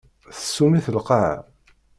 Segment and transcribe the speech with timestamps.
[0.37, 1.37] Tsum-it lqaɛa.